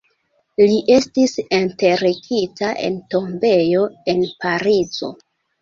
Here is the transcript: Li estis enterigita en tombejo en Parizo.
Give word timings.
Li 0.61 0.77
estis 0.93 1.35
enterigita 1.57 2.71
en 2.89 2.97
tombejo 3.15 3.85
en 4.15 4.27
Parizo. 4.43 5.13